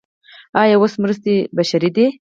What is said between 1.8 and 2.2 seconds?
دي؟